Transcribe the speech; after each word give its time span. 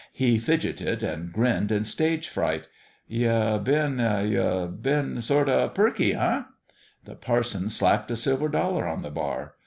He 0.13 0.39
fidgeted 0.39 1.03
and 1.03 1.31
grinned 1.31 1.71
in 1.71 1.83
stage 1.83 2.27
fright." 2.27 2.67
Ye 3.07 3.59
been 3.59 3.99
ye 3.99 4.67
been 4.81 5.21
sort 5.21 5.47
o' 5.47 5.69
perky, 5.69 6.15
eh?" 6.15 6.41
The 7.05 7.13
parson 7.13 7.69
slapped 7.69 8.09
a 8.09 8.15
silver 8.15 8.49
dollar 8.49 8.87
on 8.87 9.03
the 9.03 9.11
bar. 9.11 9.53